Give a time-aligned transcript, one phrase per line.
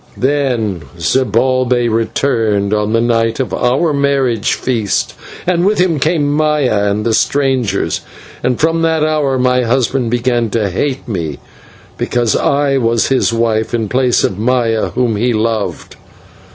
[0.17, 5.13] "Then Zibalbay returned on the night of our marriage feast,
[5.45, 8.01] and with him came Maya and the strangers;
[8.41, 11.37] and from that hour my husband began to hate me
[11.99, 15.95] because I was his wife in place of Maya, whom he loved.